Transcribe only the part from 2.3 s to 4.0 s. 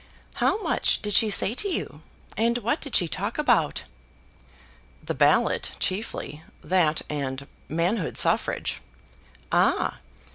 and what did she talk about?"